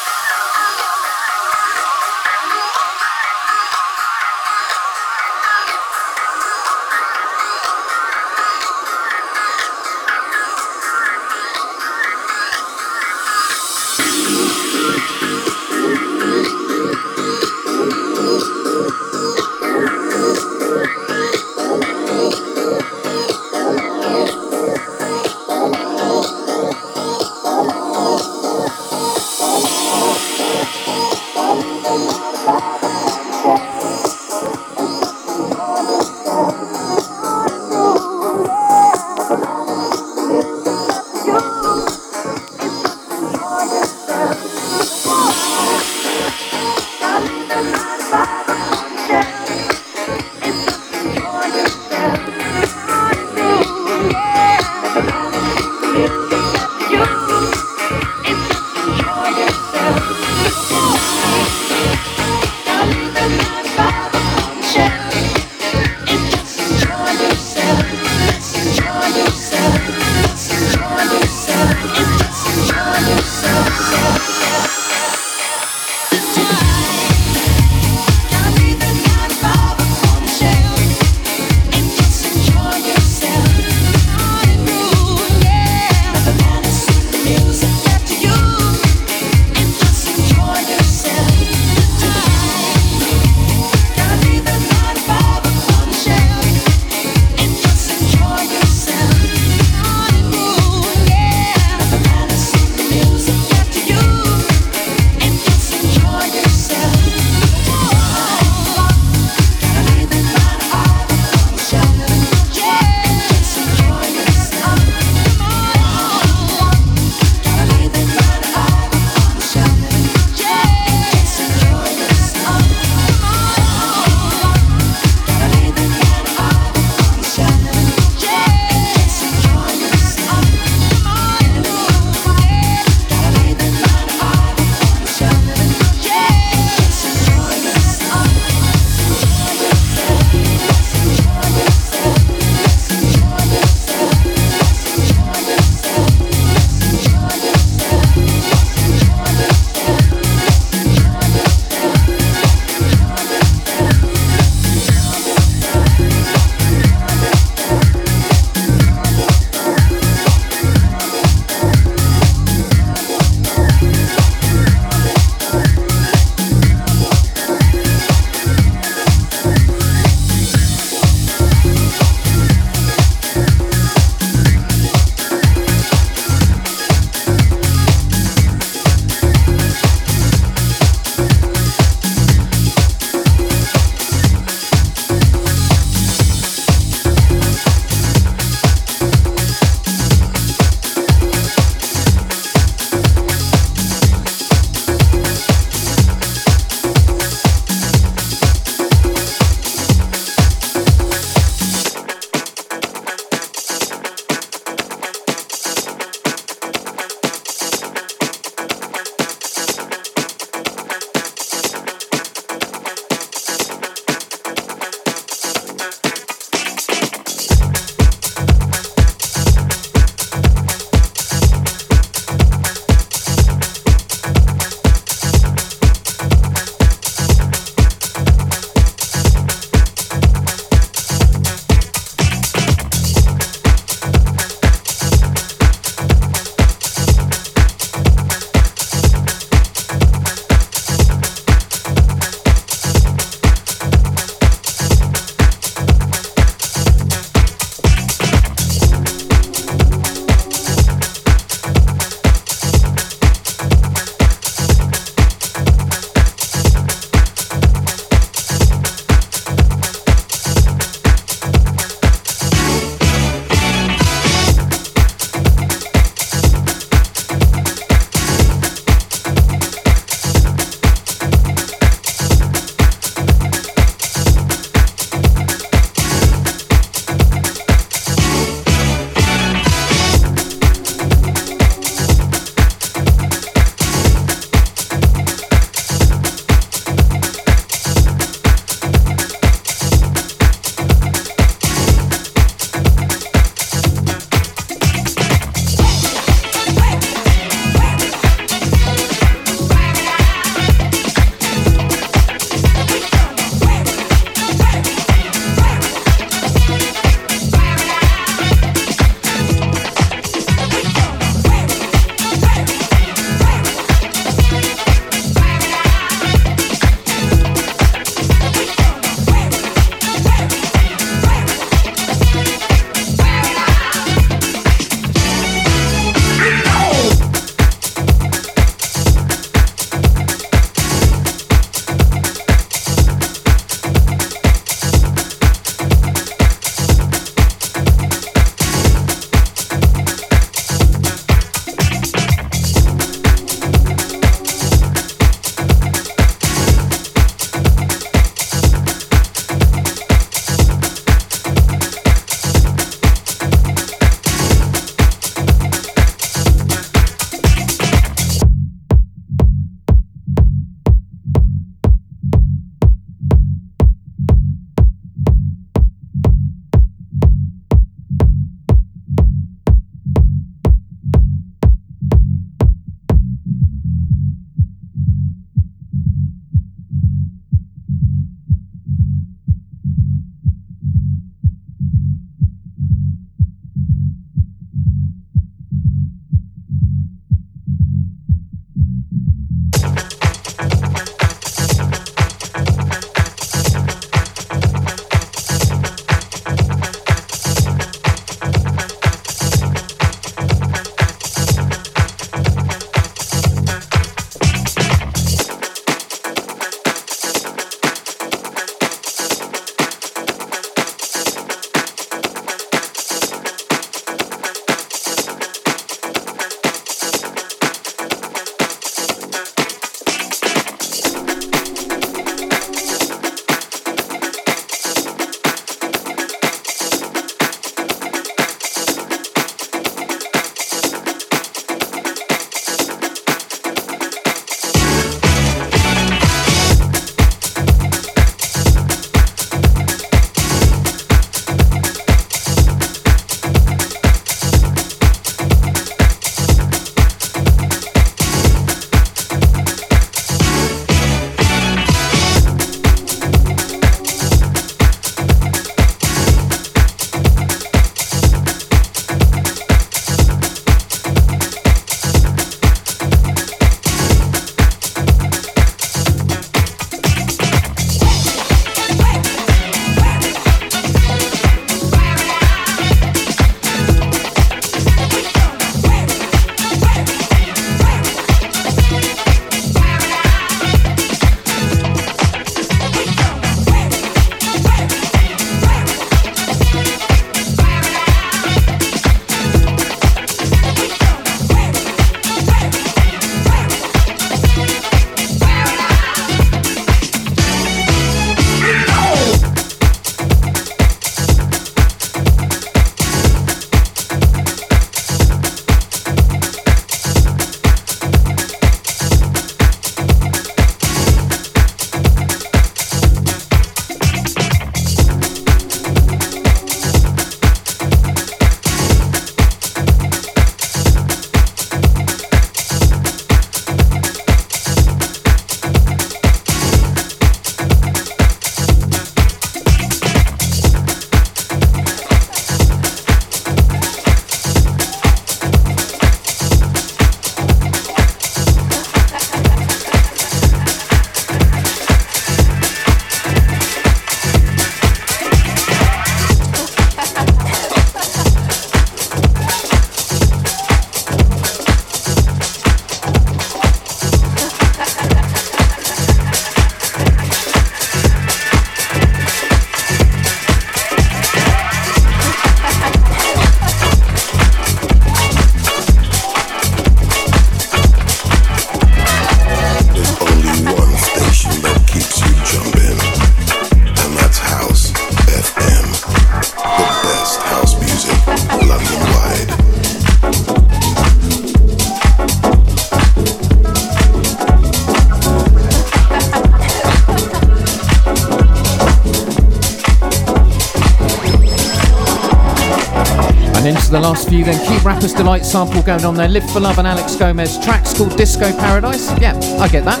Few, 594.40 594.52
then 594.52 594.66
keep 594.66 594.84
Rapper's 594.84 595.12
Delight 595.12 595.44
sample 595.44 595.82
going 595.82 596.04
on 596.04 596.14
there. 596.14 596.28
Live 596.28 596.48
for 596.50 596.60
Love 596.60 596.78
and 596.78 596.86
Alex 596.86 597.16
Gomez. 597.16 597.58
Tracks 597.64 597.96
called 597.96 598.16
Disco 598.16 598.50
Paradise. 598.58 599.10
Yeah, 599.20 599.36
I 599.58 599.68
get 599.68 599.84
that. 599.84 600.00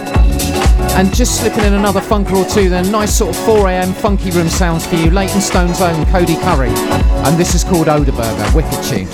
And 0.96 1.14
just 1.14 1.40
slipping 1.40 1.64
in 1.64 1.74
another 1.74 2.00
funker 2.00 2.32
or 2.32 2.48
two, 2.48 2.68
then 2.68 2.90
nice 2.90 3.16
sort 3.16 3.36
of 3.36 3.42
4am 3.42 3.94
funky 3.94 4.30
room 4.30 4.48
sounds 4.48 4.86
for 4.86 4.96
you. 4.96 5.10
Leytonstone's 5.10 5.80
own 5.80 6.06
Cody 6.06 6.36
Curry. 6.36 6.70
And 6.70 7.38
this 7.38 7.54
is 7.54 7.64
called 7.64 7.86
Oderberger. 7.86 8.54
Wicked 8.54 8.82
tune. 8.84 9.08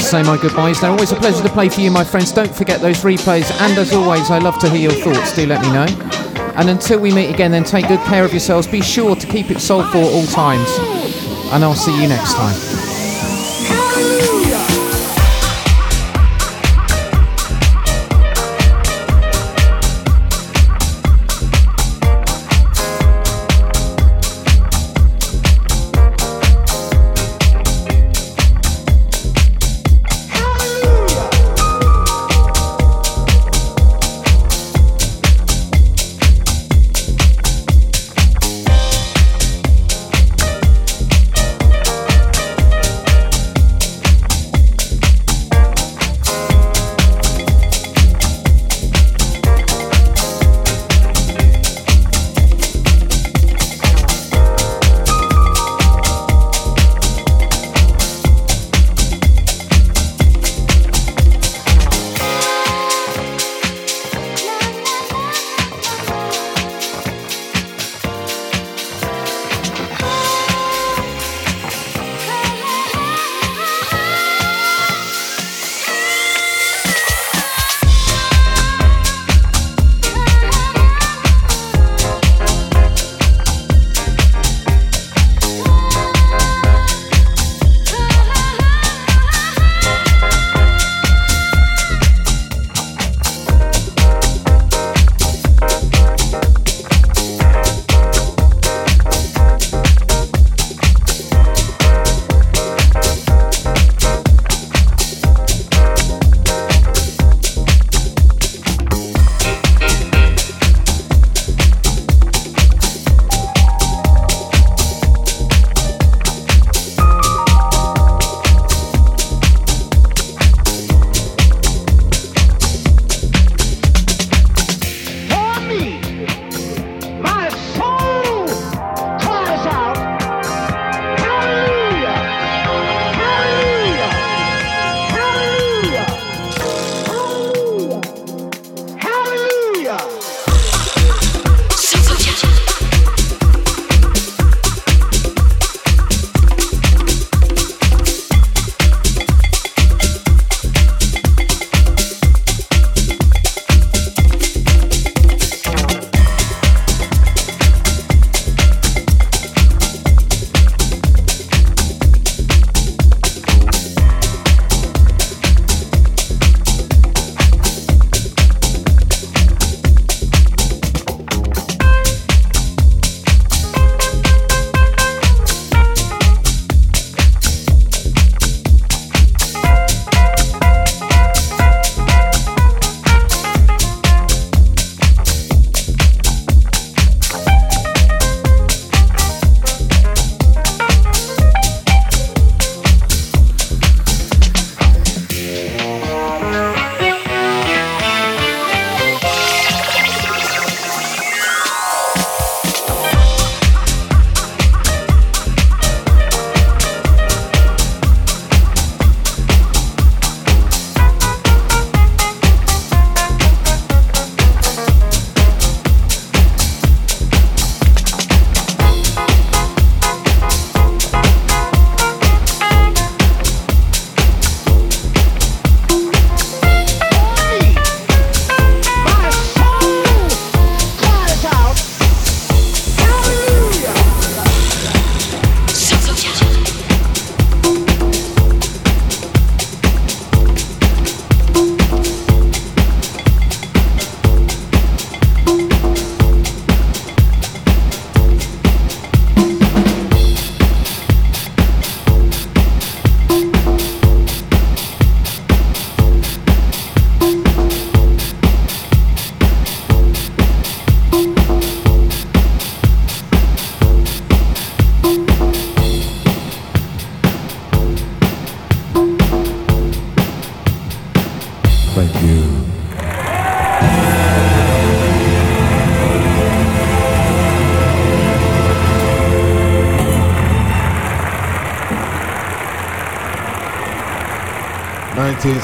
say 0.00 0.22
my 0.22 0.36
goodbyes. 0.36 0.80
They're 0.80 0.90
always 0.90 1.12
a 1.12 1.16
pleasure 1.16 1.42
to 1.42 1.48
play 1.48 1.68
for 1.68 1.80
you, 1.80 1.90
my 1.90 2.04
friends. 2.04 2.32
Don't 2.32 2.54
forget 2.54 2.80
those 2.80 3.02
replays. 3.02 3.50
And 3.60 3.78
as 3.78 3.92
always, 3.92 4.30
I 4.30 4.38
love 4.38 4.58
to 4.60 4.68
hear 4.68 4.90
your 4.90 5.00
thoughts. 5.02 5.34
Do 5.34 5.46
let 5.46 5.62
me 5.62 5.72
know. 5.72 5.86
And 6.56 6.68
until 6.70 6.98
we 6.98 7.12
meet 7.12 7.32
again, 7.32 7.50
then 7.50 7.64
take 7.64 7.88
good 7.88 8.00
care 8.00 8.24
of 8.24 8.32
yourselves. 8.32 8.66
Be 8.66 8.80
sure 8.80 9.14
to 9.14 9.26
keep 9.26 9.50
it 9.50 9.60
soulful 9.60 10.00
at 10.00 10.12
all 10.12 10.26
times. 10.26 10.68
And 11.52 11.62
I'll 11.62 11.74
see 11.74 12.00
you 12.00 12.08
next 12.08 12.34
time. 12.34 12.75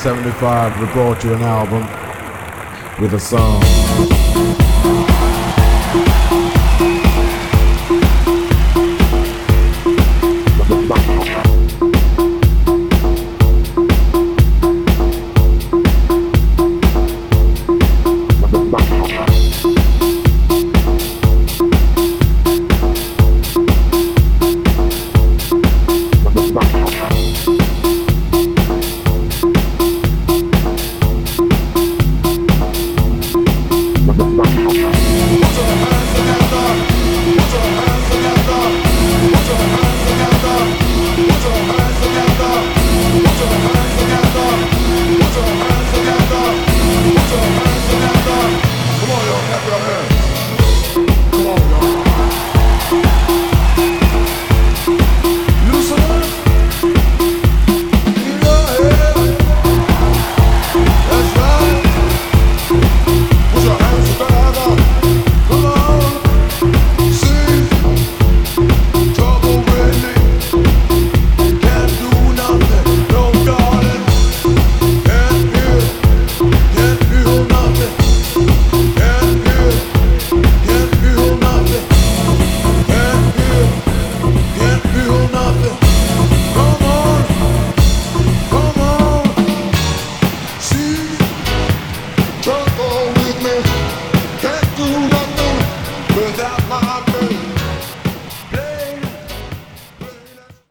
1975, 0.04 0.80
we 0.80 0.92
brought 0.92 1.22
you 1.22 1.32
an 1.32 1.42
album 1.42 1.82
with 3.00 3.14
a 3.14 3.20
song. 3.20 3.81